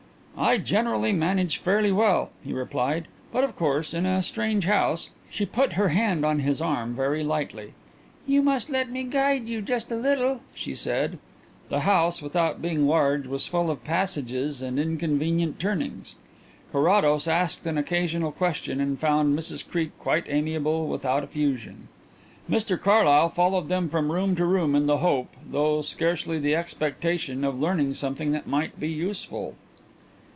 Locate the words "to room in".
24.37-24.87